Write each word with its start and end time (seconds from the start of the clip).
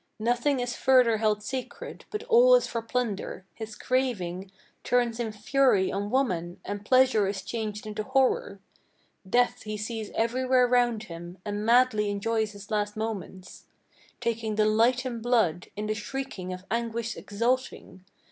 Nothing 0.17 0.59
is 0.59 0.75
further 0.75 1.17
held 1.17 1.43
sacred; 1.43 2.05
but 2.09 2.23
all 2.23 2.55
is 2.55 2.65
for 2.65 2.81
plunder. 2.81 3.45
His 3.53 3.75
craving 3.75 4.49
Turns 4.83 5.19
in 5.19 5.31
fury 5.31 5.91
on 5.91 6.09
woman, 6.09 6.59
and 6.65 6.83
pleasure 6.83 7.27
is 7.27 7.43
changed 7.43 7.85
into 7.85 8.01
horror. 8.01 8.59
Death 9.29 9.61
he 9.61 9.77
sees 9.77 10.09
everywhere 10.15 10.67
round 10.67 11.03
him, 11.03 11.37
and 11.45 11.63
madly 11.67 12.09
enjoys 12.09 12.53
his 12.53 12.71
last 12.71 12.97
moments, 12.97 13.67
"Taking 14.19 14.55
delight 14.55 15.05
in 15.05 15.21
blood, 15.21 15.67
in 15.75 15.85
the 15.85 15.93
shrieking 15.93 16.51
of 16.51 16.65
anguish 16.71 17.15
exulting. 17.15 18.03